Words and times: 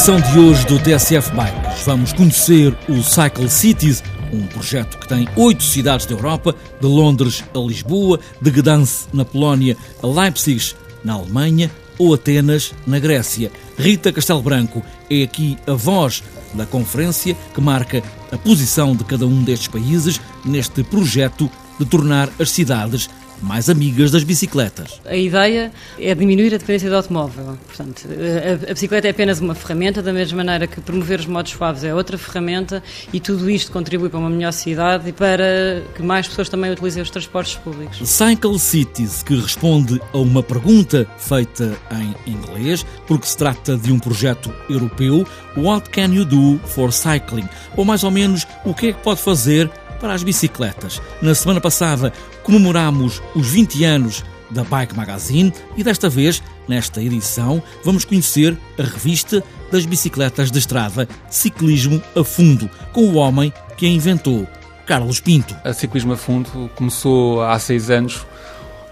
Edição 0.00 0.18
de 0.18 0.38
hoje 0.38 0.64
do 0.64 0.78
TSF 0.78 1.30
Bikes, 1.32 1.84
vamos 1.84 2.14
conhecer 2.14 2.74
o 2.88 3.02
Cycle 3.02 3.50
Cities, 3.50 4.02
um 4.32 4.46
projeto 4.46 4.96
que 4.96 5.06
tem 5.06 5.28
oito 5.36 5.62
cidades 5.62 6.06
da 6.06 6.14
Europa, 6.14 6.56
de 6.80 6.86
Londres 6.86 7.44
a 7.54 7.58
Lisboa, 7.58 8.18
de 8.40 8.50
Gdansk 8.50 9.08
na 9.12 9.26
Polónia 9.26 9.76
a 10.02 10.06
Leipzig 10.06 10.74
na 11.04 11.12
Alemanha 11.12 11.70
ou 11.98 12.14
Atenas 12.14 12.72
na 12.86 12.98
Grécia. 12.98 13.52
Rita 13.76 14.10
Castelo 14.10 14.40
Branco 14.40 14.82
é 15.10 15.22
aqui 15.22 15.58
a 15.66 15.74
voz 15.74 16.22
da 16.54 16.64
conferência 16.64 17.36
que 17.54 17.60
marca 17.60 18.02
a 18.32 18.38
posição 18.38 18.96
de 18.96 19.04
cada 19.04 19.26
um 19.26 19.44
destes 19.44 19.68
países 19.68 20.18
neste 20.46 20.82
projeto 20.82 21.50
de 21.78 21.84
tornar 21.84 22.30
as 22.38 22.50
cidades 22.50 23.10
mais 23.42 23.68
amigas 23.68 24.10
das 24.10 24.24
bicicletas. 24.24 25.00
A 25.04 25.16
ideia 25.16 25.72
é 25.98 26.14
diminuir 26.14 26.54
a 26.54 26.58
dependência 26.58 26.88
do 26.88 26.96
automóvel. 26.96 27.58
Portanto, 27.66 28.06
a, 28.08 28.70
a, 28.70 28.74
bicicleta 28.74 29.08
é 29.08 29.10
apenas 29.10 29.40
uma 29.40 29.54
ferramenta, 29.54 30.02
da 30.02 30.12
mesma 30.12 30.38
maneira 30.38 30.66
que 30.66 30.80
promover 30.80 31.20
os 31.20 31.26
modos 31.26 31.52
suaves 31.52 31.84
é 31.84 31.94
outra 31.94 32.16
ferramenta 32.18 32.82
e 33.12 33.20
tudo 33.20 33.48
isto 33.50 33.72
contribui 33.72 34.08
para 34.08 34.18
uma 34.18 34.30
melhor 34.30 34.52
cidade 34.52 35.08
e 35.08 35.12
para 35.12 35.82
que 35.94 36.02
mais 36.02 36.28
pessoas 36.28 36.48
também 36.48 36.70
utilizem 36.70 37.02
os 37.02 37.10
transportes 37.10 37.56
públicos. 37.56 37.98
Cycle 38.08 38.58
Cities, 38.58 39.22
que 39.22 39.34
responde 39.34 40.00
a 40.12 40.18
uma 40.18 40.42
pergunta 40.42 41.06
feita 41.18 41.76
em 41.90 42.32
inglês, 42.32 42.84
porque 43.06 43.26
se 43.26 43.36
trata 43.36 43.76
de 43.76 43.92
um 43.92 43.98
projeto 43.98 44.52
europeu, 44.68 45.26
What 45.56 45.90
can 45.90 46.14
you 46.14 46.24
do 46.24 46.58
for 46.64 46.92
cycling? 46.92 47.48
Ou 47.76 47.84
mais 47.84 48.04
ou 48.04 48.10
menos, 48.10 48.46
o 48.64 48.72
que 48.72 48.88
é 48.88 48.92
que 48.92 49.02
pode 49.02 49.20
fazer 49.20 49.70
para 50.00 50.14
as 50.14 50.22
bicicletas. 50.22 51.00
Na 51.20 51.34
semana 51.34 51.60
passada 51.60 52.12
comemoramos 52.42 53.22
os 53.34 53.46
20 53.48 53.84
anos 53.84 54.24
da 54.50 54.64
Bike 54.64 54.96
Magazine 54.96 55.52
e 55.76 55.84
desta 55.84 56.08
vez, 56.08 56.42
nesta 56.66 57.02
edição, 57.02 57.62
vamos 57.84 58.04
conhecer 58.04 58.58
a 58.78 58.82
revista 58.82 59.44
das 59.70 59.86
bicicletas 59.86 60.50
de 60.50 60.58
estrada 60.58 61.08
Ciclismo 61.28 62.02
a 62.16 62.24
Fundo, 62.24 62.68
com 62.92 63.02
o 63.02 63.14
homem 63.14 63.52
que 63.76 63.86
a 63.86 63.88
inventou, 63.88 64.48
Carlos 64.86 65.20
Pinto. 65.20 65.56
A 65.62 65.72
Ciclismo 65.72 66.14
a 66.14 66.16
Fundo 66.16 66.70
começou 66.74 67.42
há 67.42 67.58
seis 67.58 67.90
anos 67.90 68.26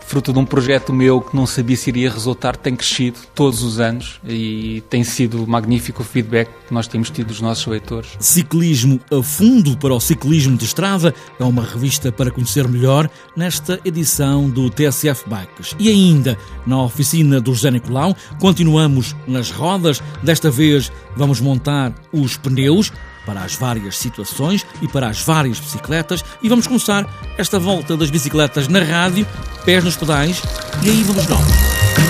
fruto 0.09 0.33
de 0.33 0.39
um 0.39 0.45
projeto 0.47 0.91
meu 0.91 1.21
que 1.21 1.37
não 1.37 1.47
sabia 1.47 1.77
se 1.77 1.91
iria 1.91 2.11
resultar, 2.11 2.57
tem 2.57 2.75
crescido 2.75 3.19
todos 3.35 3.63
os 3.63 3.79
anos 3.79 4.19
e 4.27 4.83
tem 4.89 5.05
sido 5.05 5.47
magnífico 5.47 6.03
o 6.03 6.05
feedback 6.05 6.49
que 6.67 6.73
nós 6.73 6.89
temos 6.89 7.11
tido 7.11 7.27
dos 7.27 7.43
nossos 7.43 7.67
leitores. 7.67 8.17
Ciclismo 8.19 8.99
a 9.13 9.23
fundo 9.23 9.77
para 9.77 9.93
o 9.93 10.01
ciclismo 10.01 10.57
de 10.57 10.65
estrada 10.65 11.15
é 11.39 11.45
uma 11.45 11.63
revista 11.63 12.11
para 12.11 12.31
conhecer 12.31 12.67
melhor 12.67 13.11
nesta 13.37 13.79
edição 13.85 14.49
do 14.49 14.71
TSF 14.71 15.29
Bikes. 15.29 15.77
E 15.79 15.91
ainda, 15.91 16.39
na 16.67 16.83
oficina 16.83 17.39
do 17.39 17.53
José 17.53 17.71
Nicolau, 17.71 18.17
continuamos 18.41 19.15
nas 19.27 19.51
rodas. 19.51 20.03
Desta 20.23 20.51
vez 20.51 20.91
vamos 21.17 21.39
montar 21.39 21.93
os 22.13 22.39
pneus 22.39 22.91
para 23.29 23.43
as 23.43 23.55
várias 23.55 23.99
situações 23.99 24.65
e 24.81 24.89
para 24.89 25.07
as 25.07 25.21
várias 25.21 25.61
bicicletas 25.61 26.25
e 26.43 26.49
vamos 26.49 26.67
começar 26.67 27.07
esta 27.37 27.59
volta 27.59 27.95
das 27.95 28.09
bicicletas 28.09 28.69
na 28.69 28.83
rádio, 28.83 29.27
pés 29.67 29.85
nos 29.85 29.97
pedais 29.99 30.43
e 30.83 30.89
aí 30.89 31.03
vamos 31.03 31.27
nós. 31.29 32.08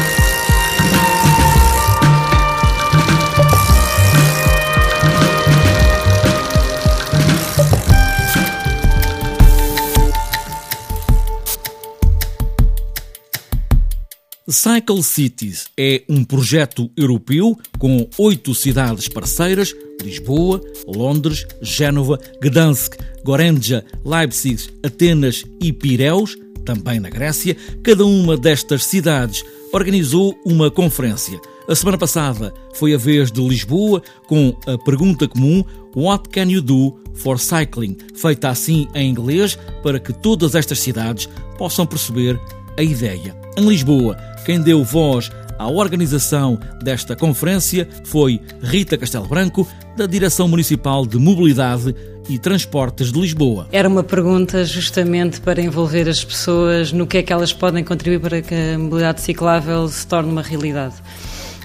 Cycle 14.51 15.03
Cities 15.03 15.67
é 15.77 16.03
um 16.09 16.25
projeto 16.25 16.91
europeu 16.97 17.55
com 17.79 18.09
oito 18.17 18.55
cidades 18.55 19.07
parceiras 19.07 19.75
Lisboa, 20.03 20.59
Londres, 20.87 21.47
Génova, 21.61 22.19
Gdansk, 22.41 22.97
Gorenja, 23.23 23.85
Leipzig, 24.03 24.71
Atenas 24.83 25.45
e 25.61 25.71
Pireus, 25.71 26.35
também 26.65 26.99
na 26.99 27.11
Grécia, 27.11 27.55
cada 27.83 28.07
uma 28.07 28.39
destas 28.39 28.87
cidades 28.87 29.45
organizou 29.71 30.35
uma 30.47 30.71
conferência. 30.71 31.39
A 31.69 31.75
semana 31.75 31.99
passada 31.99 32.55
foi 32.75 32.95
a 32.95 32.97
vez 32.97 33.31
de 33.31 33.47
Lisboa 33.47 34.03
com 34.27 34.57
a 34.67 34.79
pergunta 34.79 35.29
comum 35.29 35.63
What 35.95 36.31
can 36.31 36.45
you 36.45 36.63
do 36.63 36.99
for 37.13 37.39
cycling? 37.39 37.99
Feita 38.15 38.49
assim 38.49 38.89
em 38.95 39.11
inglês 39.11 39.59
para 39.83 40.01
que 40.01 40.13
todas 40.13 40.55
estas 40.55 40.79
cidades 40.79 41.29
possam 41.59 41.87
perceber 41.87 42.41
a 42.79 42.83
ideia. 42.83 43.48
Em 43.59 43.69
Lisboa, 43.69 44.17
quem 44.47 44.61
deu 44.61 44.85
voz 44.85 45.33
à 45.59 45.67
organização 45.69 46.61
desta 46.81 47.17
conferência 47.17 47.89
foi 48.05 48.41
Rita 48.63 48.97
Castelo 48.97 49.27
Branco, 49.27 49.67
da 49.97 50.07
Direção 50.07 50.47
Municipal 50.47 51.05
de 51.05 51.19
Mobilidade 51.19 51.93
e 52.29 52.39
Transportes 52.39 53.11
de 53.11 53.21
Lisboa. 53.21 53.67
Era 53.73 53.89
uma 53.89 54.05
pergunta 54.05 54.65
justamente 54.65 55.41
para 55.41 55.61
envolver 55.61 56.09
as 56.09 56.23
pessoas 56.25 56.93
no 56.93 57.05
que 57.05 57.19
é 57.19 57.23
que 57.25 57.33
elas 57.33 57.53
podem 57.53 57.83
contribuir 57.83 58.21
para 58.21 58.41
que 58.41 58.55
a 58.55 58.79
mobilidade 58.79 59.23
ciclável 59.23 59.89
se 59.89 60.07
torne 60.07 60.31
uma 60.31 60.43
realidade 60.43 60.95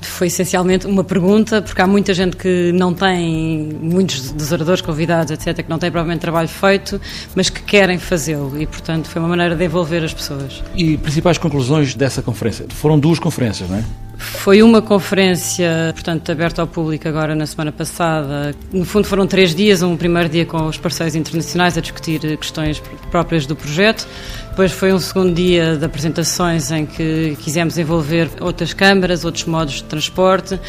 foi 0.07 0.27
essencialmente 0.27 0.85
uma 0.87 1.03
pergunta, 1.03 1.61
porque 1.61 1.81
há 1.81 1.87
muita 1.87 2.13
gente 2.13 2.35
que 2.37 2.71
não 2.73 2.93
tem, 2.93 3.69
muitos 3.81 4.31
dos 4.31 4.51
oradores 4.51 4.81
convidados, 4.81 5.31
etc., 5.31 5.63
que 5.63 5.69
não 5.69 5.79
têm 5.79 5.91
provavelmente 5.91 6.21
trabalho 6.21 6.47
feito, 6.47 6.99
mas 7.35 7.49
que 7.49 7.61
querem 7.61 7.97
fazê-lo 7.97 8.59
e, 8.59 8.65
portanto, 8.65 9.07
foi 9.07 9.21
uma 9.21 9.29
maneira 9.29 9.55
de 9.55 9.63
envolver 9.63 10.03
as 10.03 10.13
pessoas. 10.13 10.63
E 10.75 10.97
principais 10.97 11.37
conclusões 11.37 11.95
dessa 11.95 12.21
conferência? 12.21 12.65
Foram 12.69 12.99
duas 12.99 13.19
conferências, 13.19 13.69
não 13.69 13.77
é? 13.77 13.83
Foi 14.23 14.63
uma 14.63 14.81
conferência, 14.81 15.91
portanto, 15.93 16.31
aberta 16.31 16.61
ao 16.61 16.67
público 16.67 17.07
agora 17.07 17.35
na 17.35 17.45
semana 17.45 17.71
passada. 17.71 18.55
No 18.71 18.85
fundo, 18.85 19.05
foram 19.05 19.27
três 19.27 19.53
dias: 19.53 19.81
um 19.81 19.97
primeiro 19.97 20.29
dia 20.29 20.45
com 20.45 20.65
os 20.65 20.77
parceiros 20.77 21.15
internacionais 21.15 21.77
a 21.77 21.81
discutir 21.81 22.19
questões 22.37 22.81
próprias 23.11 23.45
do 23.45 23.55
projeto. 23.55 24.07
Depois 24.53 24.71
foi 24.71 24.93
um 24.93 24.99
segundo 24.99 25.33
dia 25.33 25.77
de 25.77 25.83
apresentações 25.83 26.69
em 26.69 26.85
que 26.85 27.35
quisemos 27.41 27.75
envolver 27.79 28.29
outras 28.39 28.71
câmaras, 28.71 29.25
outros 29.25 29.45
modos 29.45 29.73
de 29.73 29.85
transporte, 29.85 30.59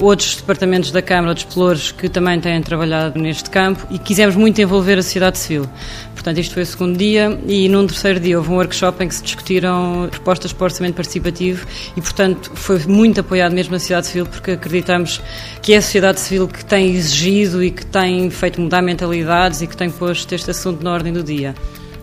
outros 0.00 0.36
departamentos 0.36 0.90
da 0.90 1.02
Câmara, 1.02 1.28
outros 1.28 1.44
pelouros 1.52 1.92
que 1.92 2.08
também 2.08 2.40
têm 2.40 2.62
trabalhado 2.62 3.20
neste 3.20 3.50
campo 3.50 3.86
e 3.90 3.98
quisemos 3.98 4.34
muito 4.34 4.62
envolver 4.62 4.98
a 4.98 5.02
sociedade 5.02 5.36
civil. 5.36 5.68
Portanto, 6.14 6.38
isto 6.38 6.54
foi 6.54 6.62
o 6.62 6.66
segundo 6.66 6.96
dia 6.96 7.38
e 7.46 7.68
num 7.68 7.86
terceiro 7.86 8.18
dia 8.18 8.38
houve 8.38 8.50
um 8.50 8.54
workshop 8.54 9.04
em 9.04 9.08
que 9.08 9.14
se 9.14 9.22
discutiram 9.22 10.08
propostas 10.10 10.50
para 10.54 10.62
o 10.62 10.64
orçamento 10.64 10.94
participativo 10.94 11.66
e, 11.94 12.00
portanto, 12.00 12.50
foi 12.54 12.78
muito 12.86 13.20
apoiado 13.20 13.52
mesmo 13.52 13.74
a 13.74 13.78
sociedade 13.78 14.06
civil 14.06 14.24
porque 14.24 14.52
acreditamos 14.52 15.20
que 15.60 15.74
é 15.74 15.76
a 15.76 15.82
sociedade 15.82 16.18
civil 16.18 16.48
que 16.48 16.64
tem 16.64 16.94
exigido 16.94 17.62
e 17.62 17.70
que 17.70 17.84
tem 17.84 18.30
feito 18.30 18.58
mudar 18.58 18.80
mentalidades 18.80 19.60
e 19.60 19.66
que 19.66 19.76
tem 19.76 19.90
posto 19.90 20.34
este 20.34 20.50
assunto 20.50 20.82
na 20.82 20.90
ordem 20.94 21.12
do 21.12 21.22
dia. 21.22 21.54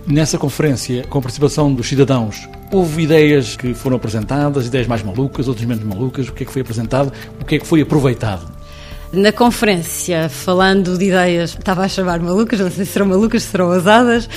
Nessa 0.07 0.37
conferência, 0.37 1.03
com 1.03 1.19
a 1.19 1.21
participação 1.21 1.73
dos 1.73 1.87
cidadãos, 1.87 2.49
houve 2.71 3.03
ideias 3.03 3.55
que 3.55 3.73
foram 3.73 3.97
apresentadas, 3.97 4.65
ideias 4.65 4.87
mais 4.87 5.03
malucas, 5.03 5.47
outras 5.47 5.65
menos 5.65 5.83
malucas, 5.83 6.27
o 6.27 6.33
que 6.33 6.43
é 6.43 6.45
que 6.45 6.51
foi 6.51 6.61
apresentado, 6.61 7.13
o 7.39 7.45
que 7.45 7.55
é 7.55 7.59
que 7.59 7.67
foi 7.67 7.81
aproveitado? 7.81 8.60
Na 9.13 9.33
conferência, 9.33 10.29
falando 10.29 10.97
de 10.97 11.07
ideias, 11.07 11.49
estava 11.49 11.83
a 11.83 11.89
chamar 11.89 12.21
malucas, 12.21 12.61
não 12.61 12.71
sei 12.71 12.85
se 12.85 12.93
serão 12.93 13.07
malucas, 13.07 13.43
se 13.43 13.49
serão 13.49 13.69
ousadas, 13.69 14.23
uh, 14.25 14.29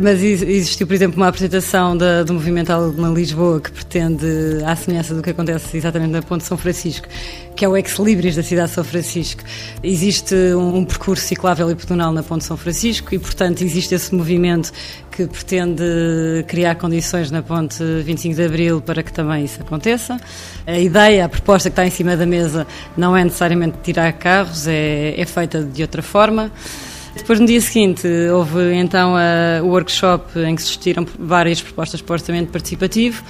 mas 0.00 0.22
existiu, 0.22 0.86
por 0.86 0.94
exemplo, 0.94 1.16
uma 1.16 1.26
apresentação 1.26 1.96
da, 1.96 2.22
do 2.22 2.32
Movimento 2.32 2.70
Alemão 2.70 3.12
Lisboa 3.12 3.60
que 3.60 3.72
pretende, 3.72 4.24
à 4.64 4.76
semelhança 4.76 5.16
do 5.16 5.22
que 5.22 5.30
acontece 5.30 5.76
exatamente 5.76 6.12
na 6.12 6.22
Ponte 6.22 6.44
São 6.44 6.56
Francisco, 6.56 7.08
que 7.56 7.64
é 7.64 7.68
o 7.68 7.76
ex-libris 7.76 8.36
da 8.36 8.42
cidade 8.44 8.68
de 8.68 8.74
São 8.74 8.84
Francisco. 8.84 9.42
Existe 9.82 10.36
um, 10.54 10.76
um 10.76 10.84
percurso 10.84 11.26
ciclável 11.26 11.68
e 11.68 11.74
pedonal 11.74 12.12
na 12.12 12.22
Ponte 12.22 12.44
São 12.44 12.56
Francisco 12.56 13.12
e, 13.12 13.18
portanto, 13.18 13.62
existe 13.62 13.96
esse 13.96 14.14
movimento 14.14 14.70
que 15.16 15.26
pretende 15.26 16.44
criar 16.46 16.74
condições 16.74 17.30
na 17.30 17.42
Ponte 17.42 17.82
25 17.82 18.34
de 18.34 18.44
Abril 18.44 18.82
para 18.82 19.02
que 19.02 19.10
também 19.10 19.46
isso 19.46 19.62
aconteça. 19.62 20.20
A 20.66 20.78
ideia, 20.78 21.24
a 21.24 21.28
proposta 21.28 21.70
que 21.70 21.72
está 21.72 21.86
em 21.86 21.90
cima 21.90 22.18
da 22.18 22.26
mesa 22.26 22.66
não 22.98 23.16
é 23.16 23.24
necessariamente 23.24 23.78
tirar 23.82 24.12
carros, 24.12 24.68
é, 24.68 25.18
é 25.18 25.24
feita 25.24 25.62
de 25.62 25.80
outra 25.80 26.02
forma. 26.02 26.52
Depois, 27.16 27.40
no 27.40 27.46
dia 27.46 27.62
seguinte, 27.62 28.06
houve 28.30 28.74
então 28.74 29.16
a, 29.16 29.62
o 29.62 29.68
workshop 29.68 30.38
em 30.38 30.54
que 30.54 30.60
se 30.60 30.68
discutiram 30.68 31.06
várias 31.18 31.62
propostas 31.62 32.02
para 32.02 32.12
orçamento 32.12 32.52
participativo 32.52 33.24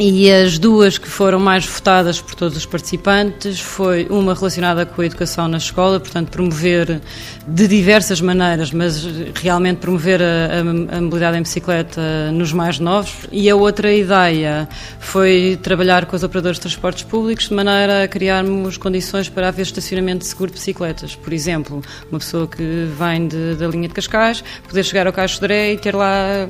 e 0.00 0.30
as 0.30 0.58
duas 0.58 0.96
que 0.96 1.08
foram 1.08 1.40
mais 1.40 1.66
votadas 1.66 2.20
por 2.20 2.34
todos 2.34 2.56
os 2.56 2.64
participantes 2.64 3.60
foi 3.60 4.06
uma 4.08 4.34
relacionada 4.34 4.86
com 4.86 5.02
a 5.02 5.06
educação 5.06 5.48
na 5.48 5.58
escola, 5.58 5.98
portanto 5.98 6.30
promover 6.30 7.00
de 7.46 7.66
diversas 7.66 8.20
maneiras, 8.20 8.72
mas 8.72 9.04
realmente 9.34 9.78
promover 9.78 10.22
a, 10.22 10.24
a, 10.24 10.96
a 10.98 11.00
mobilidade 11.00 11.38
em 11.38 11.42
bicicleta 11.42 12.30
nos 12.32 12.52
mais 12.52 12.78
novos. 12.78 13.26
E 13.32 13.50
a 13.50 13.56
outra 13.56 13.92
ideia 13.92 14.68
foi 15.00 15.58
trabalhar 15.62 16.06
com 16.06 16.14
os 16.14 16.22
operadores 16.22 16.58
de 16.58 16.62
transportes 16.62 17.02
públicos 17.02 17.48
de 17.48 17.54
maneira 17.54 18.04
a 18.04 18.08
criarmos 18.08 18.76
condições 18.76 19.28
para 19.28 19.48
haver 19.48 19.62
estacionamento 19.62 20.24
seguro 20.24 20.50
de 20.50 20.58
bicicletas. 20.58 21.16
Por 21.16 21.32
exemplo, 21.32 21.82
uma 22.10 22.18
pessoa 22.18 22.46
que 22.46 22.88
vem 22.98 23.26
de, 23.26 23.54
da 23.56 23.66
linha 23.66 23.88
de 23.88 23.94
Cascais 23.94 24.44
poder 24.68 24.84
chegar 24.84 25.06
ao 25.06 25.12
Caixo 25.12 25.36
de 25.36 25.40
Dré 25.40 25.72
e 25.72 25.78
ter 25.78 25.94
lá 25.94 26.48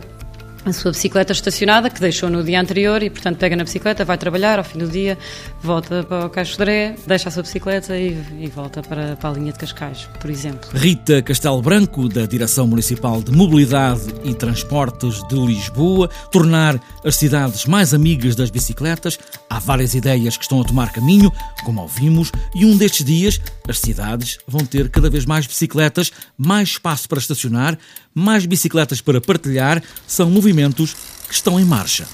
a 0.64 0.72
sua 0.72 0.90
bicicleta 0.90 1.32
estacionada, 1.32 1.88
que 1.88 2.00
deixou 2.00 2.28
no 2.28 2.42
dia 2.42 2.60
anterior 2.60 3.02
e, 3.02 3.10
portanto, 3.10 3.38
pega 3.38 3.56
na 3.56 3.64
bicicleta, 3.64 4.04
vai 4.04 4.18
trabalhar 4.18 4.58
ao 4.58 4.64
fim 4.64 4.78
do 4.78 4.88
dia, 4.88 5.16
volta 5.62 6.04
para 6.04 6.26
o 6.26 6.30
Caixo 6.30 6.58
de 6.58 6.94
deixa 7.06 7.28
a 7.28 7.32
sua 7.32 7.42
bicicleta 7.42 7.96
e, 7.96 8.18
e 8.38 8.48
volta 8.48 8.82
para, 8.82 9.16
para, 9.16 9.30
a 9.30 9.32
linha 9.32 9.52
de 9.52 9.58
Cascais, 9.58 10.08
por 10.20 10.30
exemplo. 10.30 10.68
Rita 10.74 11.22
Castelo 11.22 11.62
Branco, 11.62 12.08
da 12.08 12.26
Direção 12.26 12.66
Municipal 12.66 13.22
de 13.22 13.32
Mobilidade 13.32 14.02
e 14.24 14.34
Transportes 14.34 15.22
de 15.28 15.36
Lisboa, 15.36 16.08
tornar 16.30 16.80
as 17.04 17.16
cidades 17.16 17.64
mais 17.64 17.94
amigas 17.94 18.36
das 18.36 18.50
bicicletas. 18.50 19.18
Há 19.48 19.58
várias 19.58 19.94
ideias 19.94 20.36
que 20.36 20.42
estão 20.42 20.60
a 20.60 20.64
tomar 20.64 20.92
caminho, 20.92 21.32
como 21.64 21.80
ouvimos, 21.80 22.30
e 22.54 22.64
um 22.64 22.76
destes 22.76 23.04
dias 23.04 23.40
as 23.66 23.78
cidades 23.78 24.38
vão 24.46 24.64
ter 24.64 24.88
cada 24.88 25.08
vez 25.10 25.24
mais 25.24 25.46
bicicletas, 25.46 26.10
mais 26.36 26.70
espaço 26.70 27.08
para 27.08 27.18
estacionar, 27.18 27.78
mais 28.14 28.46
bicicletas 28.46 29.00
para 29.00 29.20
partilhar. 29.20 29.82
São 30.06 30.30
movimentos 30.30 30.47
movimentos 30.48 30.96
que 31.28 31.34
estão 31.34 31.60
em 31.60 31.64
marcha. 31.64 32.06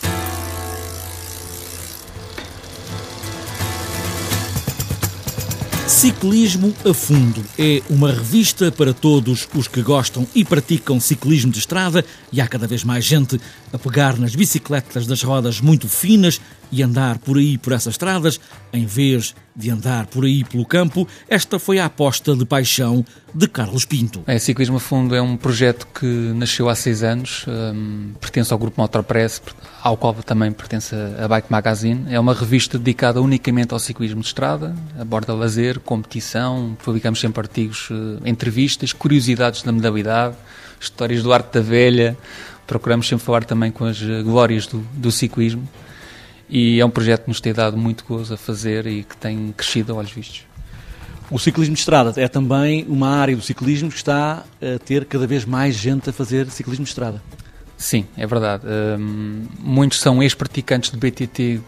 Ciclismo 5.86 6.74
a 6.84 6.92
Fundo 6.92 7.44
é 7.56 7.80
uma 7.88 8.10
revista 8.10 8.72
para 8.72 8.92
todos 8.92 9.48
os 9.54 9.68
que 9.68 9.80
gostam 9.82 10.26
e 10.34 10.44
praticam 10.44 10.98
ciclismo 10.98 11.52
de 11.52 11.60
estrada 11.60 12.04
e 12.32 12.40
há 12.40 12.48
cada 12.48 12.66
vez 12.66 12.82
mais 12.82 13.04
gente 13.04 13.40
a 13.72 13.78
pegar 13.78 14.18
nas 14.18 14.34
bicicletas 14.34 15.06
das 15.06 15.22
rodas 15.22 15.60
muito 15.60 15.88
finas 15.88 16.40
e 16.74 16.82
andar 16.82 17.18
por 17.18 17.38
aí 17.38 17.56
por 17.56 17.72
essas 17.72 17.94
estradas, 17.94 18.40
em 18.72 18.84
vez 18.84 19.32
de 19.54 19.70
andar 19.70 20.06
por 20.06 20.24
aí 20.24 20.42
pelo 20.42 20.66
campo, 20.66 21.06
esta 21.28 21.60
foi 21.60 21.78
a 21.78 21.84
aposta 21.84 22.34
de 22.34 22.44
paixão 22.44 23.04
de 23.32 23.46
Carlos 23.46 23.84
Pinto. 23.84 24.24
É, 24.26 24.38
Ciclismo 24.40 24.78
a 24.78 24.80
Fundo 24.80 25.14
é 25.14 25.22
um 25.22 25.36
projeto 25.36 25.86
que 25.94 26.04
nasceu 26.34 26.68
há 26.68 26.74
seis 26.74 27.04
anos, 27.04 27.46
um, 27.46 28.12
pertence 28.20 28.52
ao 28.52 28.58
grupo 28.58 28.80
Motorpress, 28.80 29.40
ao 29.80 29.96
qual 29.96 30.14
também 30.14 30.50
pertence 30.50 30.96
a 31.16 31.28
Bike 31.28 31.46
Magazine. 31.48 32.06
É 32.12 32.18
uma 32.18 32.34
revista 32.34 32.76
dedicada 32.76 33.22
unicamente 33.22 33.72
ao 33.72 33.78
ciclismo 33.78 34.20
de 34.20 34.26
estrada, 34.26 34.74
aborda 34.98 35.32
lazer, 35.32 35.78
competição, 35.78 36.76
publicamos 36.82 37.20
sempre 37.20 37.40
artigos, 37.40 37.88
eh, 37.92 38.28
entrevistas, 38.28 38.92
curiosidades 38.92 39.62
da 39.62 39.70
modalidade, 39.70 40.34
histórias 40.80 41.22
do 41.22 41.32
arte 41.32 41.54
da 41.54 41.60
velha, 41.60 42.16
procuramos 42.66 43.06
sempre 43.06 43.24
falar 43.24 43.44
também 43.44 43.70
com 43.70 43.84
as 43.84 44.02
eh, 44.02 44.22
glórias 44.22 44.66
do, 44.66 44.78
do 44.94 45.12
ciclismo 45.12 45.68
e 46.54 46.78
é 46.78 46.86
um 46.86 46.90
projeto 46.90 47.22
que 47.22 47.28
nos 47.28 47.40
tem 47.40 47.52
dado 47.52 47.76
muito 47.76 48.04
gozo 48.04 48.32
a 48.32 48.36
fazer 48.36 48.86
e 48.86 49.02
que 49.02 49.16
tem 49.16 49.52
crescido 49.56 49.92
a 49.92 49.96
olhos 49.96 50.12
vistos. 50.12 50.42
O 51.28 51.36
ciclismo 51.36 51.74
de 51.74 51.80
estrada 51.80 52.12
é 52.16 52.28
também 52.28 52.86
uma 52.88 53.08
área 53.08 53.34
do 53.34 53.42
ciclismo 53.42 53.90
que 53.90 53.96
está 53.96 54.44
a 54.62 54.78
ter 54.78 55.04
cada 55.06 55.26
vez 55.26 55.44
mais 55.44 55.74
gente 55.74 56.08
a 56.08 56.12
fazer 56.12 56.48
ciclismo 56.48 56.84
de 56.84 56.90
estrada. 56.90 57.20
Sim, 57.76 58.06
é 58.16 58.24
verdade. 58.24 58.62
Um, 58.68 59.46
muitos 59.58 59.98
são 59.98 60.22
ex-praticantes 60.22 60.92
de 60.92 60.96
BTT 60.96 61.60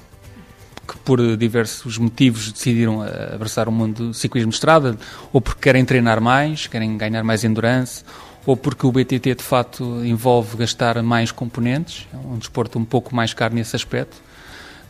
que 0.87 0.97
por 0.99 1.37
diversos 1.37 1.99
motivos 1.99 2.53
decidiram 2.53 3.03
abraçar 3.03 3.69
o 3.69 3.73
mundo 3.73 4.11
do 4.11 4.15
ciclismo 4.15 4.51
de 4.51 4.57
estrada, 4.57 4.97
ou 5.33 5.41
porque 5.41 5.63
querem 5.63 5.85
treinar 5.85 6.21
mais, 6.21 6.69
querem 6.69 6.97
ganhar 6.97 7.25
mais 7.25 7.43
endurance, 7.43 8.05
ou 8.47 8.57
porque 8.57 8.87
o 8.87 8.93
BTT 8.93 9.35
de 9.35 9.43
facto 9.43 9.83
envolve 10.05 10.59
gastar 10.59 11.03
mais 11.03 11.33
componentes, 11.33 12.07
é 12.15 12.17
um 12.17 12.39
desporto 12.39 12.79
um 12.79 12.85
pouco 12.85 13.17
mais 13.17 13.35
caro 13.35 13.53
nesse 13.53 13.75
aspecto. 13.75 14.25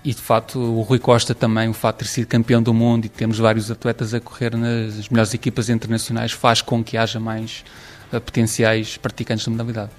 E 0.06 0.14
de 0.14 0.23
facto, 0.23 0.61
o 0.61 0.82
Rui 0.82 1.00
Costa 1.00 1.35
também, 1.35 1.69
o 1.69 1.73
fato 1.73 1.97
de 1.97 2.05
ter 2.05 2.11
sido 2.12 2.29
campeão 2.29 2.62
do 2.62 2.73
mundo 2.73 3.06
e 3.06 3.08
temos 3.08 3.41
vários 3.41 3.73
atletas 3.73 4.14
a 4.14 4.20
correr 4.20 4.56
nas 4.56 5.08
melhores 5.08 5.35
equipas 5.35 5.69
internacionais, 5.69 6.31
faz 6.31 6.62
com 6.62 6.85
que 6.85 6.97
haja 6.97 7.19
mais 7.19 7.64
uh, 8.12 8.20
potenciais 8.20 8.97
praticantes 8.97 9.44
da 9.44 9.50
modalidade. 9.50 9.91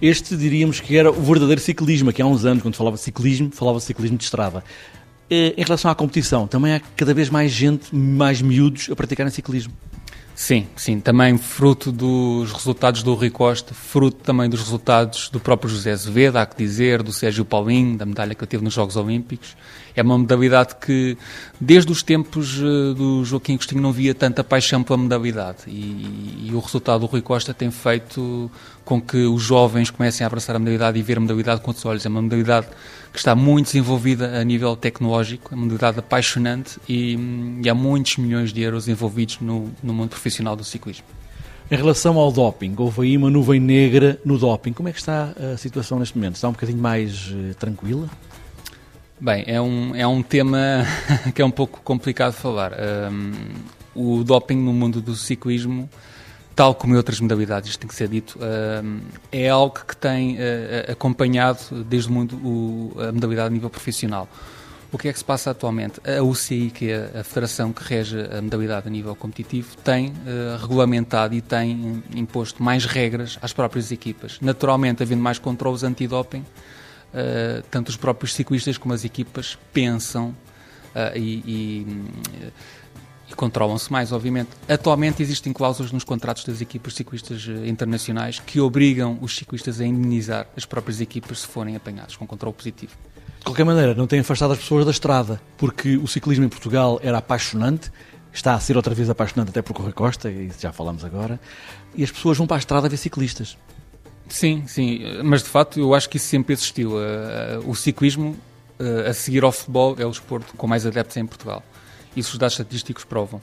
Este 0.00 0.38
diríamos 0.38 0.80
que 0.80 0.96
era 0.96 1.10
o 1.10 1.20
verdadeiro 1.20 1.60
ciclismo, 1.60 2.10
que 2.14 2.22
há 2.22 2.26
uns 2.26 2.46
anos, 2.46 2.62
quando 2.62 2.76
falava 2.76 2.96
ciclismo, 2.96 3.50
falava 3.52 3.78
ciclismo 3.78 4.16
de 4.16 4.24
estrada. 4.24 4.64
Eh, 5.28 5.52
em 5.54 5.62
relação 5.62 5.90
à 5.90 5.94
competição, 5.94 6.46
também 6.46 6.72
há 6.72 6.80
cada 6.96 7.12
vez 7.12 7.28
mais 7.28 7.52
gente, 7.52 7.94
mais 7.94 8.40
miúdos, 8.40 8.88
a 8.90 8.96
praticarem 8.96 9.30
ciclismo. 9.30 9.74
Sim, 10.34 10.66
sim, 10.74 10.98
também 10.98 11.36
fruto 11.36 11.92
dos 11.92 12.52
resultados 12.52 13.02
do 13.02 13.14
Rui 13.14 13.28
Costa, 13.28 13.74
fruto 13.74 14.16
também 14.24 14.48
dos 14.48 14.60
resultados 14.60 15.28
do 15.28 15.38
próprio 15.38 15.68
José 15.68 15.92
Azevedo, 15.92 16.36
há 16.36 16.46
que 16.46 16.56
dizer, 16.56 17.02
do 17.02 17.12
Sérgio 17.12 17.44
Paulinho, 17.44 17.98
da 17.98 18.06
medalha 18.06 18.34
que 18.34 18.42
eu 18.42 18.48
tive 18.48 18.64
nos 18.64 18.72
Jogos 18.72 18.96
Olímpicos. 18.96 19.54
É 19.94 20.02
uma 20.02 20.16
modalidade 20.16 20.76
que, 20.76 21.18
desde 21.60 21.92
os 21.92 22.02
tempos 22.02 22.58
eh, 22.58 22.94
do 22.94 23.22
Joaquim 23.26 23.54
Agostinho, 23.54 23.82
não 23.82 23.92
via 23.92 24.14
tanta 24.14 24.42
paixão 24.42 24.82
pela 24.82 24.96
modalidade. 24.96 25.58
E, 25.66 26.48
e, 26.48 26.50
o 26.54 26.60
resultado 26.60 27.00
do 27.00 27.06
Rui 27.06 27.20
Costa 27.20 27.52
tem 27.52 27.70
feito 27.70 28.50
com 28.86 29.00
que 29.00 29.18
os 29.18 29.42
jovens 29.42 29.90
comecem 29.90 30.24
a 30.24 30.28
abraçar 30.28 30.56
a 30.56 30.58
modalidade 30.58 30.98
e 30.98 31.02
ver 31.02 31.18
a 31.18 31.20
modalidade 31.20 31.60
com 31.60 31.70
outros 31.70 31.84
olhos. 31.84 32.06
É 32.06 32.08
uma 32.08 32.22
modalidade 32.22 32.68
que 33.12 33.18
está 33.18 33.34
muito 33.34 33.66
desenvolvida 33.66 34.40
a 34.40 34.42
nível 34.42 34.74
tecnológico, 34.74 35.52
é 35.52 35.54
uma 35.54 35.62
modalidade 35.64 35.98
apaixonante 35.98 36.78
e, 36.88 37.18
e 37.62 37.68
há 37.68 37.74
muitos 37.74 38.16
milhões 38.16 38.52
de 38.52 38.62
euros 38.62 38.88
envolvidos 38.88 39.38
no, 39.40 39.70
no 39.82 39.92
mundo 39.92 40.10
profissional 40.10 40.56
do 40.56 40.64
ciclismo. 40.64 41.04
Em 41.70 41.76
relação 41.76 42.18
ao 42.18 42.32
doping, 42.32 42.74
houve 42.76 43.02
aí 43.02 43.16
uma 43.16 43.30
nuvem 43.30 43.60
negra 43.60 44.18
no 44.24 44.38
doping. 44.38 44.72
Como 44.72 44.88
é 44.88 44.92
que 44.92 44.98
está 44.98 45.32
a 45.54 45.56
situação 45.56 45.98
neste 45.98 46.16
momento? 46.16 46.36
Está 46.36 46.48
um 46.48 46.52
bocadinho 46.52 46.78
mais 46.78 47.30
uh, 47.30 47.54
tranquila? 47.58 48.08
Bem, 49.20 49.44
é 49.46 49.60
um, 49.60 49.94
é 49.94 50.06
um 50.06 50.22
tema 50.22 50.84
que 51.34 51.40
é 51.40 51.44
um 51.44 51.50
pouco 51.50 51.80
complicado 51.82 52.32
de 52.34 52.40
falar. 52.40 52.72
Um, 53.10 53.32
o 53.94 54.24
doping 54.24 54.56
no 54.56 54.72
mundo 54.72 55.00
do 55.00 55.14
ciclismo 55.14 55.88
tal 56.54 56.74
como 56.74 56.94
em 56.94 56.96
outras 56.96 57.20
modalidades, 57.20 57.70
isto 57.70 57.80
tem 57.80 57.88
que 57.88 57.94
ser 57.94 58.08
dito, 58.08 58.38
é 59.30 59.48
algo 59.48 59.74
que 59.86 59.96
tem 59.96 60.36
eh, 60.38 60.86
eh, 60.88 60.92
acompanhado 60.92 61.84
desde 61.84 62.10
muito 62.10 62.36
a 62.98 63.12
modalidade 63.12 63.48
a 63.48 63.50
nível 63.50 63.70
profissional. 63.70 64.28
O 64.90 64.98
que 64.98 65.08
é 65.08 65.12
que 65.12 65.18
se 65.18 65.24
passa 65.24 65.50
atualmente? 65.50 66.00
A 66.06 66.22
UCI, 66.22 66.70
que 66.70 66.90
é 66.90 67.20
a 67.20 67.24
federação 67.24 67.72
que 67.72 67.82
rege 67.82 68.18
a 68.30 68.42
modalidade 68.42 68.86
a 68.86 68.90
nível 68.90 69.16
competitivo, 69.16 69.74
tem 69.78 70.08
uh, 70.08 70.60
regulamentado 70.60 71.34
e 71.34 71.40
tem 71.40 72.02
imposto 72.14 72.62
mais 72.62 72.84
regras 72.84 73.38
às 73.40 73.54
próprias 73.54 73.90
equipas. 73.90 74.36
Naturalmente, 74.42 75.02
havendo 75.02 75.22
mais 75.22 75.38
controles 75.38 75.82
antidoping, 75.82 76.40
uh, 76.40 77.62
tanto 77.70 77.88
os 77.88 77.96
próprios 77.96 78.34
ciclistas 78.34 78.76
como 78.76 78.92
as 78.92 79.02
equipas 79.02 79.58
pensam 79.72 80.34
e, 81.16 81.42
e 81.46 81.86
e 83.32 83.36
controlam-se 83.36 83.90
mais, 83.90 84.12
obviamente. 84.12 84.50
Atualmente 84.68 85.22
existem 85.22 85.52
cláusulas 85.52 85.90
nos 85.90 86.04
contratos 86.04 86.44
das 86.44 86.60
equipas 86.60 86.94
ciclistas 86.94 87.46
eh, 87.48 87.68
internacionais 87.68 88.38
que 88.38 88.60
obrigam 88.60 89.18
os 89.20 89.36
ciclistas 89.36 89.80
a 89.80 89.84
indemnizar 89.84 90.46
as 90.56 90.64
próprias 90.64 91.00
equipas 91.00 91.40
se 91.40 91.46
forem 91.46 91.74
apanhados 91.74 92.16
com 92.16 92.26
controle 92.26 92.54
positivo. 92.54 92.92
De 93.38 93.44
qualquer 93.44 93.64
maneira, 93.64 93.94
não 93.94 94.06
tem 94.06 94.20
afastado 94.20 94.52
as 94.52 94.58
pessoas 94.58 94.84
da 94.84 94.92
estrada, 94.92 95.40
porque 95.56 95.96
o 95.96 96.06
ciclismo 96.06 96.44
em 96.44 96.48
Portugal 96.48 97.00
era 97.02 97.18
apaixonante, 97.18 97.90
está 98.32 98.54
a 98.54 98.60
ser 98.60 98.76
outra 98.76 98.94
vez 98.94 99.10
apaixonante 99.10 99.48
até 99.48 99.60
por 99.60 99.74
Correia 99.74 99.92
Costa, 99.92 100.30
e 100.30 100.48
já 100.60 100.72
falamos 100.72 101.04
agora, 101.04 101.40
e 101.94 102.04
as 102.04 102.10
pessoas 102.10 102.38
vão 102.38 102.46
para 102.46 102.56
a 102.56 102.60
estrada 102.60 102.88
ver 102.88 102.96
ciclistas. 102.96 103.58
Sim, 104.28 104.62
sim, 104.66 105.00
mas 105.24 105.42
de 105.42 105.48
facto 105.48 105.80
eu 105.80 105.92
acho 105.92 106.08
que 106.08 106.16
isso 106.16 106.26
sempre 106.26 106.52
existiu. 106.52 107.02
Eh, 107.02 107.58
o 107.66 107.74
ciclismo, 107.74 108.36
eh, 108.78 109.10
a 109.10 109.12
seguir 109.12 109.42
ao 109.42 109.50
futebol, 109.50 109.96
é 109.98 110.06
o 110.06 110.10
desporto 110.10 110.54
com 110.56 110.66
mais 110.66 110.86
adeptos 110.86 111.16
em 111.16 111.26
Portugal. 111.26 111.62
Isso 112.16 112.32
os 112.32 112.38
dados 112.38 112.54
estatísticos 112.54 113.04
provam. 113.04 113.40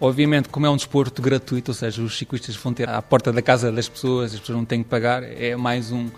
Obviamente, 0.00 0.48
como 0.48 0.66
é 0.66 0.70
um 0.70 0.76
desporto 0.76 1.22
gratuito, 1.22 1.70
ou 1.70 1.74
seja, 1.74 2.02
os 2.02 2.18
ciclistas 2.18 2.56
vão 2.56 2.74
ter 2.74 2.88
à 2.88 3.00
porta 3.00 3.32
da 3.32 3.40
casa 3.40 3.70
das 3.70 3.88
pessoas, 3.88 4.34
as 4.34 4.40
pessoas 4.40 4.58
não 4.58 4.64
têm 4.64 4.82
que 4.82 4.88
pagar, 4.88 5.22
é 5.22 5.56
mais 5.56 5.92
um, 5.92 6.08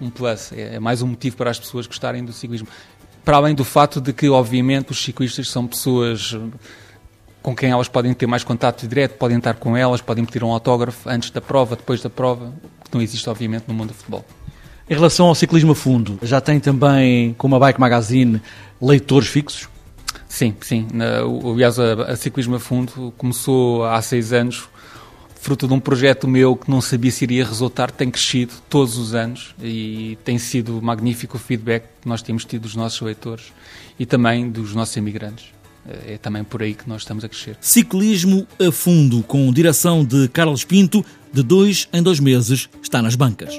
um 0.00 0.08
plus, 0.08 0.52
é, 0.52 0.76
é 0.76 0.80
mais 0.80 1.02
um 1.02 1.08
motivo 1.08 1.36
para 1.36 1.50
as 1.50 1.58
pessoas 1.58 1.86
gostarem 1.86 2.24
do 2.24 2.32
ciclismo. 2.32 2.68
Para 3.24 3.36
além 3.38 3.54
do 3.54 3.64
fato 3.64 4.00
de 4.00 4.12
que, 4.12 4.28
obviamente, 4.28 4.92
os 4.92 5.02
ciclistas 5.02 5.48
são 5.48 5.66
pessoas 5.66 6.36
com 7.42 7.54
quem 7.54 7.70
elas 7.70 7.88
podem 7.88 8.14
ter 8.14 8.26
mais 8.26 8.42
contato 8.42 8.88
direto, 8.88 9.18
podem 9.18 9.36
estar 9.36 9.54
com 9.54 9.76
elas, 9.76 10.00
podem 10.00 10.24
pedir 10.24 10.42
um 10.42 10.50
autógrafo 10.50 11.10
antes 11.10 11.30
da 11.30 11.42
prova, 11.42 11.76
depois 11.76 12.00
da 12.00 12.08
prova, 12.08 12.54
que 12.82 12.94
não 12.94 13.02
existe, 13.02 13.28
obviamente, 13.28 13.64
no 13.68 13.74
mundo 13.74 13.88
do 13.88 13.94
futebol. 13.94 14.24
Em 14.88 14.94
relação 14.94 15.26
ao 15.26 15.34
ciclismo 15.34 15.72
a 15.72 15.74
fundo, 15.74 16.18
já 16.22 16.40
tem 16.40 16.58
também, 16.58 17.34
como 17.34 17.54
a 17.56 17.58
Bike 17.58 17.78
Magazine, 17.78 18.40
leitores 18.80 19.28
fixos? 19.28 19.68
Sim, 20.34 20.52
sim. 20.60 20.88
aliás, 21.52 21.78
a, 21.78 22.10
a 22.10 22.16
Ciclismo 22.16 22.56
a 22.56 22.58
Fundo 22.58 23.14
começou 23.16 23.84
há 23.84 24.02
seis 24.02 24.32
anos, 24.32 24.68
fruto 25.40 25.68
de 25.68 25.72
um 25.72 25.78
projeto 25.78 26.26
meu 26.26 26.56
que 26.56 26.68
não 26.68 26.80
sabia 26.80 27.12
se 27.12 27.22
iria 27.22 27.46
resultar, 27.46 27.92
tem 27.92 28.10
crescido 28.10 28.52
todos 28.68 28.98
os 28.98 29.14
anos 29.14 29.54
e 29.62 30.18
tem 30.24 30.36
sido 30.36 30.82
magnífico 30.82 31.36
o 31.36 31.40
feedback 31.40 31.84
que 32.02 32.08
nós 32.08 32.20
temos 32.20 32.44
tido 32.44 32.62
dos 32.62 32.74
nossos 32.74 33.00
leitores 33.00 33.52
e 33.96 34.04
também 34.04 34.50
dos 34.50 34.74
nossos 34.74 34.96
imigrantes. 34.96 35.46
É 36.04 36.18
também 36.18 36.42
por 36.42 36.62
aí 36.62 36.74
que 36.74 36.88
nós 36.88 37.02
estamos 37.02 37.22
a 37.22 37.28
crescer. 37.28 37.56
Ciclismo 37.60 38.44
a 38.58 38.72
Fundo, 38.72 39.22
com 39.22 39.52
direção 39.52 40.04
de 40.04 40.26
Carlos 40.28 40.64
Pinto, 40.64 41.04
de 41.32 41.44
dois 41.44 41.88
em 41.92 42.02
dois 42.02 42.18
meses, 42.18 42.68
está 42.82 43.00
nas 43.00 43.14
bancas. 43.14 43.54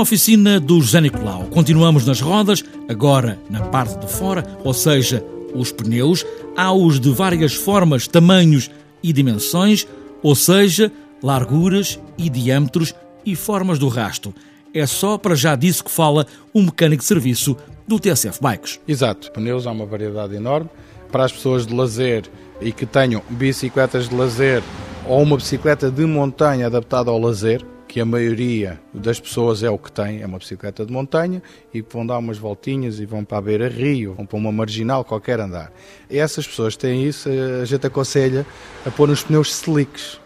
Na 0.00 0.04
oficina 0.04 0.58
do 0.58 0.80
José 0.80 0.98
Nicolau, 0.98 1.44
continuamos 1.50 2.06
nas 2.06 2.22
rodas, 2.22 2.64
agora 2.88 3.38
na 3.50 3.60
parte 3.60 3.98
de 3.98 4.10
fora, 4.10 4.42
ou 4.64 4.72
seja, 4.72 5.22
os 5.54 5.72
pneus. 5.72 6.24
Há 6.56 6.72
os 6.72 6.98
de 6.98 7.10
várias 7.10 7.52
formas, 7.52 8.08
tamanhos 8.08 8.70
e 9.02 9.12
dimensões, 9.12 9.86
ou 10.22 10.34
seja, 10.34 10.90
larguras 11.22 12.00
e 12.16 12.30
diâmetros 12.30 12.94
e 13.26 13.36
formas 13.36 13.78
do 13.78 13.88
rasto. 13.88 14.34
É 14.72 14.86
só 14.86 15.18
para 15.18 15.34
já 15.34 15.54
disso 15.54 15.84
que 15.84 15.90
fala 15.90 16.26
o 16.50 16.62
mecânico 16.62 17.02
de 17.02 17.06
serviço 17.06 17.54
do 17.86 18.00
TSF 18.00 18.40
Bikes. 18.40 18.80
Exato, 18.88 19.30
pneus 19.32 19.66
há 19.66 19.70
uma 19.70 19.84
variedade 19.84 20.34
enorme. 20.34 20.70
Para 21.12 21.26
as 21.26 21.32
pessoas 21.32 21.66
de 21.66 21.74
lazer 21.74 22.24
e 22.58 22.72
que 22.72 22.86
tenham 22.86 23.22
bicicletas 23.28 24.08
de 24.08 24.14
lazer 24.14 24.62
ou 25.06 25.22
uma 25.22 25.36
bicicleta 25.36 25.90
de 25.90 26.06
montanha 26.06 26.68
adaptada 26.68 27.10
ao 27.10 27.20
lazer, 27.20 27.62
que 27.90 28.00
a 28.00 28.04
maioria 28.04 28.80
das 28.94 29.18
pessoas 29.18 29.64
é 29.64 29.68
o 29.68 29.76
que 29.76 29.90
tem, 29.90 30.22
é 30.22 30.26
uma 30.26 30.38
bicicleta 30.38 30.86
de 30.86 30.92
montanha 30.92 31.42
e 31.74 31.82
vão 31.82 32.06
dar 32.06 32.18
umas 32.18 32.38
voltinhas 32.38 33.00
e 33.00 33.04
vão 33.04 33.24
para 33.24 33.38
a 33.38 33.40
beira-rio, 33.40 34.14
vão 34.14 34.24
para 34.24 34.36
uma 34.36 34.52
marginal 34.52 35.04
qualquer 35.04 35.40
andar. 35.40 35.72
E 36.08 36.16
essas 36.16 36.46
pessoas 36.46 36.76
têm 36.76 37.04
isso, 37.04 37.28
a 37.60 37.64
gente 37.64 37.84
aconselha 37.84 38.46
a 38.86 38.92
pôr 38.92 39.10
uns 39.10 39.24
pneus 39.24 39.50
slicks, 39.50 40.20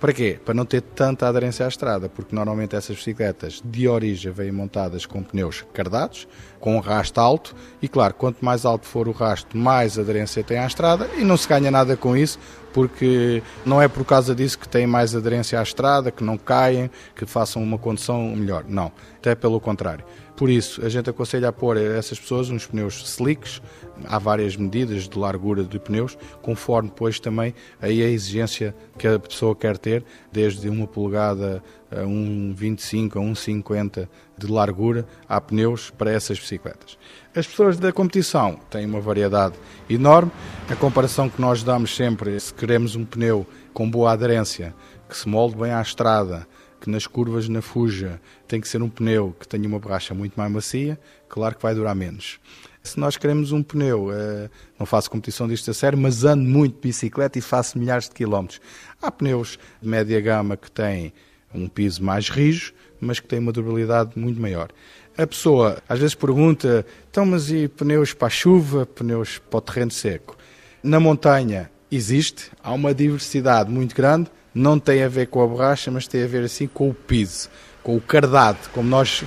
para 0.00 0.14
quê? 0.14 0.38
Para 0.42 0.54
não 0.54 0.64
ter 0.64 0.80
tanta 0.80 1.28
aderência 1.28 1.66
à 1.66 1.68
estrada, 1.68 2.08
porque 2.08 2.34
normalmente 2.34 2.74
essas 2.74 2.96
bicicletas 2.96 3.60
de 3.62 3.86
origem 3.86 4.32
vêm 4.32 4.50
montadas 4.50 5.04
com 5.04 5.22
pneus 5.22 5.62
cardados, 5.74 6.26
com 6.58 6.76
um 6.76 6.80
rasto 6.80 7.20
alto, 7.20 7.54
e 7.82 7.88
claro, 7.88 8.14
quanto 8.14 8.42
mais 8.42 8.64
alto 8.64 8.86
for 8.86 9.06
o 9.08 9.12
rasto, 9.12 9.56
mais 9.56 9.98
aderência 9.98 10.42
tem 10.42 10.58
à 10.58 10.66
estrada, 10.66 11.08
e 11.18 11.22
não 11.22 11.36
se 11.36 11.46
ganha 11.46 11.70
nada 11.70 11.98
com 11.98 12.16
isso, 12.16 12.38
porque 12.72 13.42
não 13.64 13.82
é 13.82 13.88
por 13.88 14.04
causa 14.04 14.34
disso 14.34 14.58
que 14.58 14.68
têm 14.68 14.86
mais 14.86 15.14
aderência 15.14 15.60
à 15.60 15.62
estrada, 15.62 16.10
que 16.10 16.24
não 16.24 16.38
caem, 16.38 16.90
que 17.14 17.26
façam 17.26 17.62
uma 17.62 17.76
condução 17.76 18.34
melhor. 18.34 18.64
Não, 18.66 18.90
até 19.16 19.34
pelo 19.34 19.60
contrário. 19.60 20.04
Por 20.40 20.48
isso, 20.48 20.82
a 20.82 20.88
gente 20.88 21.10
aconselha 21.10 21.48
a 21.48 21.52
pôr 21.52 21.76
a 21.76 21.82
essas 21.82 22.18
pessoas 22.18 22.48
uns 22.48 22.66
pneus 22.66 23.02
slicks, 23.04 23.60
há 24.06 24.18
várias 24.18 24.56
medidas 24.56 25.06
de 25.06 25.18
largura 25.18 25.62
de 25.62 25.78
pneus, 25.78 26.16
conforme 26.40 26.88
depois 26.88 27.20
também 27.20 27.54
aí 27.78 28.02
a 28.02 28.08
exigência 28.08 28.74
que 28.96 29.06
a 29.06 29.18
pessoa 29.18 29.54
quer 29.54 29.76
ter, 29.76 30.02
desde 30.32 30.66
uma 30.70 30.86
polegada 30.86 31.62
a 31.90 32.04
1,25 32.04 33.16
a 33.16 33.20
1,50 33.20 34.08
de 34.38 34.46
largura, 34.46 35.06
há 35.28 35.38
pneus 35.42 35.90
para 35.90 36.10
essas 36.10 36.38
bicicletas. 36.38 36.96
As 37.36 37.46
pessoas 37.46 37.78
da 37.78 37.92
competição 37.92 38.58
têm 38.70 38.86
uma 38.86 38.98
variedade 39.02 39.56
enorme. 39.90 40.32
A 40.70 40.74
comparação 40.74 41.28
que 41.28 41.38
nós 41.38 41.62
damos 41.62 41.94
sempre, 41.94 42.40
se 42.40 42.54
queremos 42.54 42.96
um 42.96 43.04
pneu 43.04 43.46
com 43.74 43.90
boa 43.90 44.12
aderência, 44.12 44.74
que 45.06 45.14
se 45.14 45.28
molde 45.28 45.56
bem 45.56 45.72
à 45.72 45.82
estrada, 45.82 46.46
que 46.80 46.88
nas 46.88 47.06
curvas 47.06 47.48
na 47.48 47.60
fuja 47.60 48.20
tem 48.48 48.60
que 48.60 48.68
ser 48.68 48.82
um 48.82 48.88
pneu 48.88 49.36
que 49.38 49.46
tenha 49.46 49.68
uma 49.68 49.78
borracha 49.78 50.14
muito 50.14 50.34
mais 50.36 50.50
macia, 50.50 50.98
claro 51.28 51.54
que 51.54 51.62
vai 51.62 51.74
durar 51.74 51.94
menos. 51.94 52.40
Se 52.82 52.98
nós 52.98 53.16
queremos 53.16 53.52
um 53.52 53.62
pneu, 53.62 54.10
eh, 54.10 54.48
não 54.78 54.86
faço 54.86 55.10
competição 55.10 55.46
disto 55.46 55.70
a 55.70 55.74
sério, 55.74 55.98
mas 55.98 56.24
ando 56.24 56.42
muito 56.42 56.76
de 56.76 56.80
bicicleta 56.80 57.38
e 57.38 57.42
faço 57.42 57.78
milhares 57.78 58.08
de 58.08 58.14
quilómetros. 58.14 58.60
Há 59.02 59.10
pneus 59.10 59.58
de 59.82 59.88
média 59.88 60.18
gama 60.20 60.56
que 60.56 60.70
têm 60.70 61.12
um 61.54 61.68
piso 61.68 62.02
mais 62.02 62.30
rijo, 62.30 62.72
mas 62.98 63.20
que 63.20 63.28
têm 63.28 63.38
uma 63.38 63.52
durabilidade 63.52 64.18
muito 64.18 64.40
maior. 64.40 64.70
A 65.16 65.26
pessoa 65.26 65.82
às 65.86 65.98
vezes 65.98 66.14
pergunta, 66.14 66.86
então 67.10 67.26
mas 67.26 67.50
e 67.50 67.68
pneus 67.68 68.14
para 68.14 68.28
a 68.28 68.30
chuva, 68.30 68.86
pneus 68.86 69.38
para 69.38 69.58
o 69.58 69.60
terreno 69.60 69.90
seco? 69.90 70.36
Na 70.82 70.98
montanha 70.98 71.70
existe, 71.90 72.50
há 72.62 72.72
uma 72.72 72.94
diversidade 72.94 73.70
muito 73.70 73.94
grande, 73.94 74.30
não 74.54 74.78
tem 74.78 75.02
a 75.02 75.08
ver 75.08 75.28
com 75.28 75.42
a 75.42 75.46
borracha, 75.46 75.90
mas 75.90 76.06
tem 76.06 76.22
a 76.22 76.26
ver 76.26 76.44
assim 76.44 76.66
com 76.66 76.90
o 76.90 76.94
piso, 76.94 77.48
com 77.82 77.96
o 77.96 78.00
cardado, 78.00 78.58
como 78.72 78.88
nós, 78.88 79.24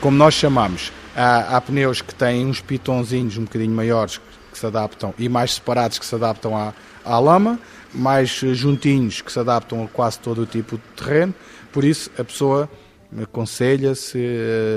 como 0.00 0.16
nós 0.16 0.34
chamamos. 0.34 0.92
Há, 1.14 1.56
há 1.56 1.60
pneus 1.60 2.00
que 2.00 2.14
têm 2.14 2.46
uns 2.46 2.60
pitãozinhos 2.60 3.36
um 3.36 3.44
bocadinho 3.44 3.72
maiores 3.72 4.20
que 4.52 4.58
se 4.58 4.66
adaptam 4.66 5.14
e 5.18 5.28
mais 5.28 5.54
separados 5.54 5.98
que 5.98 6.06
se 6.06 6.14
adaptam 6.14 6.56
à, 6.56 6.74
à 7.04 7.18
lama, 7.18 7.58
mais 7.92 8.30
juntinhos 8.30 9.20
que 9.20 9.32
se 9.32 9.38
adaptam 9.38 9.84
a 9.84 9.88
quase 9.88 10.18
todo 10.18 10.42
o 10.42 10.46
tipo 10.46 10.76
de 10.76 10.82
terreno. 10.96 11.34
Por 11.72 11.84
isso, 11.84 12.10
a 12.18 12.24
pessoa 12.24 12.68
aconselha 13.22 13.94
se, 13.94 14.18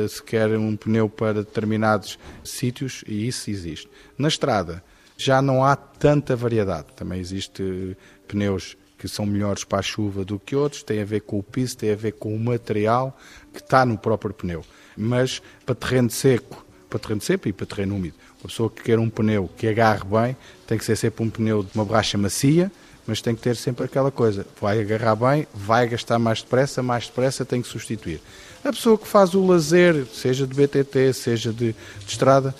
se 0.09 0.23
quer 0.23 0.49
um 0.57 0.75
pneu 0.75 1.09
para 1.09 1.43
determinados 1.43 2.17
sítios 2.43 3.03
e 3.07 3.27
isso 3.27 3.49
existe. 3.49 3.89
Na 4.17 4.27
estrada 4.27 4.83
já 5.17 5.41
não 5.41 5.63
há 5.63 5.75
tanta 5.75 6.35
variedade. 6.35 6.87
Também 6.95 7.19
existe 7.19 7.95
pneus 8.27 8.75
que 9.01 9.07
são 9.07 9.25
melhores 9.25 9.63
para 9.63 9.79
a 9.79 9.81
chuva 9.81 10.23
do 10.23 10.37
que 10.37 10.55
outros, 10.55 10.83
tem 10.83 11.01
a 11.01 11.05
ver 11.05 11.21
com 11.21 11.39
o 11.39 11.43
piso, 11.43 11.75
tem 11.75 11.91
a 11.91 11.95
ver 11.95 12.11
com 12.11 12.35
o 12.35 12.39
material 12.39 13.17
que 13.51 13.59
está 13.59 13.83
no 13.83 13.97
próprio 13.97 14.31
pneu. 14.31 14.63
Mas 14.95 15.41
para 15.65 15.73
terreno 15.73 16.11
seco, 16.11 16.63
para 16.87 16.99
terreno 16.99 17.19
seco 17.19 17.49
e 17.49 17.51
para 17.51 17.65
terreno 17.65 17.95
úmido, 17.95 18.15
uma 18.39 18.47
pessoa 18.47 18.69
que 18.69 18.83
quer 18.83 18.99
um 18.99 19.09
pneu 19.09 19.49
que 19.57 19.67
agarre 19.67 20.03
bem, 20.05 20.37
tem 20.67 20.77
que 20.77 20.85
ser 20.85 20.95
sempre 20.95 21.23
um 21.23 21.31
pneu 21.31 21.63
de 21.63 21.69
uma 21.73 21.83
borracha 21.83 22.15
macia, 22.15 22.71
mas 23.07 23.23
tem 23.23 23.33
que 23.33 23.41
ter 23.41 23.55
sempre 23.55 23.85
aquela 23.85 24.11
coisa, 24.11 24.45
vai 24.61 24.79
agarrar 24.79 25.15
bem, 25.15 25.47
vai 25.51 25.87
gastar 25.87 26.19
mais 26.19 26.43
depressa, 26.43 26.83
mais 26.83 27.07
depressa 27.07 27.43
tem 27.43 27.59
que 27.59 27.67
substituir. 27.67 28.21
A 28.63 28.71
pessoa 28.71 28.99
que 28.99 29.07
faz 29.07 29.33
o 29.33 29.43
lazer, 29.43 30.05
seja 30.13 30.45
de 30.45 30.53
BTT, 30.53 31.11
seja 31.13 31.51
de, 31.51 31.73
de 31.73 32.07
estrada, 32.07 32.53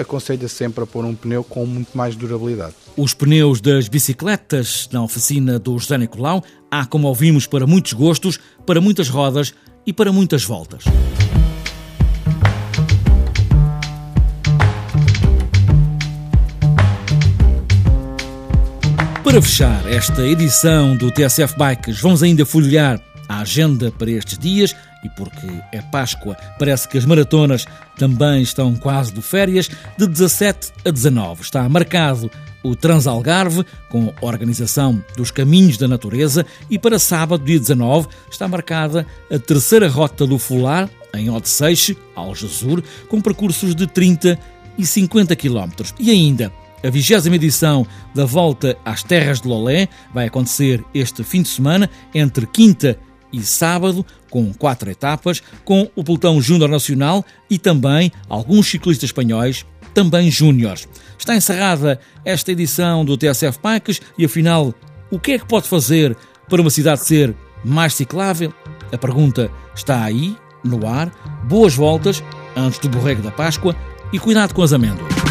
aconselha 0.00 0.48
sempre 0.48 0.84
a 0.84 0.86
pôr 0.86 1.04
um 1.04 1.14
pneu 1.14 1.44
com 1.44 1.66
muito 1.66 1.94
mais 1.94 2.16
durabilidade. 2.16 2.74
Os 2.94 3.14
pneus 3.14 3.58
das 3.58 3.88
bicicletas 3.88 4.86
na 4.92 5.02
oficina 5.02 5.58
do 5.58 5.78
José 5.78 5.96
Nicolau 5.96 6.44
há, 6.70 6.84
como 6.84 7.08
ouvimos, 7.08 7.46
para 7.46 7.66
muitos 7.66 7.94
gostos, 7.94 8.38
para 8.66 8.82
muitas 8.82 9.08
rodas 9.08 9.54
e 9.86 9.94
para 9.94 10.12
muitas 10.12 10.44
voltas. 10.44 10.84
Para 19.24 19.40
fechar 19.40 19.90
esta 19.90 20.26
edição 20.26 20.94
do 20.94 21.10
TSF 21.10 21.56
Bikes, 21.56 21.98
vamos 21.98 22.22
ainda 22.22 22.44
folhear 22.44 23.00
a 23.26 23.38
agenda 23.38 23.90
para 23.90 24.10
estes 24.10 24.36
dias 24.36 24.76
e 25.02 25.08
porque 25.16 25.46
é 25.72 25.80
Páscoa, 25.80 26.36
parece 26.58 26.86
que 26.86 26.98
as 26.98 27.06
maratonas 27.06 27.64
também 27.96 28.42
estão 28.42 28.74
quase 28.76 29.14
de 29.14 29.22
férias. 29.22 29.70
De 29.96 30.06
17 30.06 30.72
a 30.84 30.90
19 30.90 31.40
está 31.40 31.66
marcado 31.70 32.30
o 32.62 32.76
Transalgarve, 32.76 33.64
com 33.88 34.12
organização 34.20 35.02
dos 35.16 35.30
Caminhos 35.30 35.76
da 35.76 35.88
Natureza, 35.88 36.46
e 36.70 36.78
para 36.78 36.98
sábado, 36.98 37.44
dia 37.44 37.58
19, 37.58 38.08
está 38.30 38.46
marcada 38.46 39.06
a 39.30 39.38
terceira 39.38 39.88
rota 39.88 40.26
do 40.26 40.38
Fular, 40.38 40.88
em 41.14 41.30
Odeceixe, 41.30 41.96
Algesur, 42.14 42.82
com 43.08 43.20
percursos 43.20 43.74
de 43.74 43.86
30 43.86 44.38
e 44.78 44.86
50 44.86 45.36
km. 45.36 45.70
E 45.98 46.10
ainda, 46.10 46.52
a 46.82 46.88
vigésima 46.88 47.36
edição 47.36 47.86
da 48.14 48.24
Volta 48.24 48.76
às 48.84 49.02
Terras 49.02 49.40
de 49.40 49.48
Lolé 49.48 49.88
vai 50.12 50.26
acontecer 50.26 50.82
este 50.94 51.22
fim 51.22 51.42
de 51.42 51.48
semana, 51.48 51.90
entre 52.14 52.46
quinta 52.46 52.98
e 53.08 53.12
e 53.32 53.40
sábado, 53.42 54.04
com 54.28 54.52
quatro 54.52 54.90
etapas, 54.90 55.42
com 55.64 55.90
o 55.96 56.04
pelotão 56.04 56.40
Júnior 56.40 56.68
Nacional 56.68 57.24
e 57.48 57.58
também 57.58 58.12
alguns 58.28 58.68
ciclistas 58.68 59.08
espanhóis, 59.08 59.64
também 59.94 60.30
júniores. 60.30 60.88
Está 61.18 61.36
encerrada 61.36 62.00
esta 62.24 62.52
edição 62.52 63.04
do 63.04 63.16
TSF 63.16 63.58
Bikes 63.62 64.00
e 64.18 64.24
afinal, 64.24 64.74
o 65.10 65.18
que 65.18 65.32
é 65.32 65.38
que 65.38 65.46
pode 65.46 65.68
fazer 65.68 66.16
para 66.48 66.60
uma 66.60 66.70
cidade 66.70 67.04
ser 67.04 67.34
mais 67.64 67.94
ciclável? 67.94 68.52
A 68.92 68.98
pergunta 68.98 69.50
está 69.74 70.02
aí, 70.02 70.36
no 70.64 70.86
ar. 70.86 71.10
Boas 71.44 71.74
voltas 71.74 72.22
antes 72.56 72.78
do 72.78 72.88
borrego 72.88 73.22
da 73.22 73.30
Páscoa 73.30 73.74
e 74.12 74.18
cuidado 74.18 74.54
com 74.54 74.62
as 74.62 74.72
amêndoas. 74.72 75.21